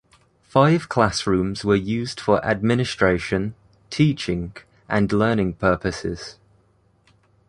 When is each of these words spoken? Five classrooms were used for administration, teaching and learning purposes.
Five 0.41 0.89
classrooms 0.89 1.63
were 1.63 1.75
used 1.75 2.19
for 2.19 2.43
administration, 2.43 3.53
teaching 3.91 4.55
and 4.89 5.11
learning 5.13 5.53
purposes. 5.53 6.39